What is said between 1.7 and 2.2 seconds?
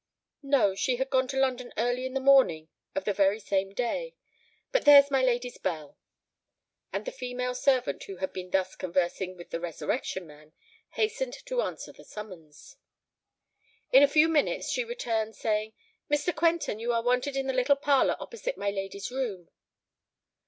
early in the